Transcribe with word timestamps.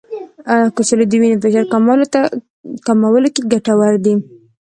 کچالو 0.75 1.03
د 1.07 1.13
وینې 1.21 1.37
فشار 1.43 1.65
کمولو 2.87 3.27
کې 3.33 3.41
ګټور 3.51 3.93
دی. 4.05 4.13